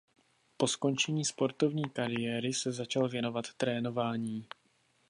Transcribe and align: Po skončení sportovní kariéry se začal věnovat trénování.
Po 0.57 0.67
skončení 0.67 1.25
sportovní 1.25 1.89
kariéry 1.89 2.53
se 2.53 2.71
začal 2.71 3.09
věnovat 3.09 3.53
trénování. 3.57 4.47